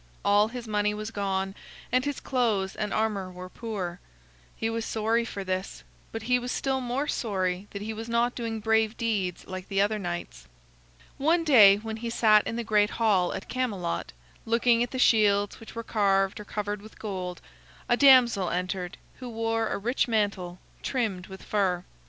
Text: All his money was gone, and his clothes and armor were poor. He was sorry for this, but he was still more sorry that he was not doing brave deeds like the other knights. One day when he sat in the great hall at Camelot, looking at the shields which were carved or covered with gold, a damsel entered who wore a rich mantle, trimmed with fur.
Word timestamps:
All 0.25 0.47
his 0.47 0.67
money 0.67 0.95
was 0.95 1.11
gone, 1.11 1.53
and 1.91 2.03
his 2.05 2.19
clothes 2.19 2.75
and 2.75 2.91
armor 2.91 3.29
were 3.31 3.49
poor. 3.49 3.99
He 4.55 4.67
was 4.67 4.83
sorry 4.83 5.23
for 5.23 5.43
this, 5.43 5.83
but 6.11 6.23
he 6.23 6.39
was 6.39 6.51
still 6.51 6.81
more 6.81 7.05
sorry 7.07 7.67
that 7.69 7.83
he 7.83 7.93
was 7.93 8.09
not 8.09 8.33
doing 8.33 8.61
brave 8.61 8.97
deeds 8.97 9.45
like 9.45 9.67
the 9.69 9.79
other 9.79 9.99
knights. 9.99 10.47
One 11.19 11.43
day 11.43 11.75
when 11.75 11.97
he 11.97 12.09
sat 12.09 12.47
in 12.47 12.55
the 12.55 12.63
great 12.63 12.89
hall 12.97 13.31
at 13.35 13.47
Camelot, 13.47 14.11
looking 14.43 14.81
at 14.81 14.89
the 14.89 14.97
shields 14.97 15.59
which 15.59 15.75
were 15.75 15.83
carved 15.83 16.39
or 16.39 16.45
covered 16.45 16.81
with 16.81 16.97
gold, 16.97 17.39
a 17.87 17.95
damsel 17.95 18.49
entered 18.49 18.97
who 19.19 19.29
wore 19.29 19.67
a 19.67 19.77
rich 19.77 20.07
mantle, 20.07 20.57
trimmed 20.81 21.27
with 21.27 21.43
fur. 21.43 21.83